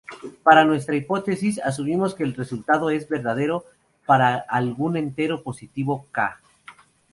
Para 0.41 0.65
nuestra 0.65 0.95
hipótesis 0.95 1.59
asumimos 1.59 2.15
que 2.15 2.23
el 2.23 2.33
resultado 2.33 2.89
es 2.89 3.07
verdadero 3.07 3.65
para 4.07 4.33
algún 4.49 4.97
entero 4.97 5.43
positivo 5.43 6.07
"k". 6.09 6.39